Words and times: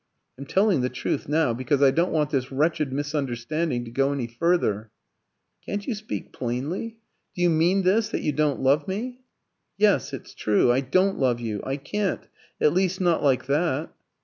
"I'm 0.39 0.47
telling 0.47 0.81
the 0.81 0.89
truth 0.89 1.27
now, 1.29 1.53
because 1.53 1.83
I 1.83 1.91
don't 1.91 2.11
want 2.11 2.31
this 2.31 2.51
wretched 2.51 2.91
misunderstanding 2.91 3.85
to 3.85 3.91
go 3.91 4.11
any 4.11 4.25
further." 4.25 4.89
"Can't 5.63 5.85
you 5.85 5.93
speak 5.93 6.33
plainly? 6.33 6.97
Do 7.35 7.43
you 7.43 7.51
mean 7.51 7.83
this, 7.83 8.09
that 8.09 8.21
you 8.23 8.31
don't 8.31 8.61
love 8.61 8.87
me?" 8.87 9.19
"Yes. 9.77 10.11
It's 10.11 10.33
true. 10.33 10.71
I 10.71 10.79
don't 10.81 11.19
love 11.19 11.39
you; 11.39 11.61
I 11.63 11.77
can't 11.77 12.21
at 12.59 12.73
least, 12.73 12.99
not 12.99 13.21
like 13.21 13.45
that." 13.45 13.93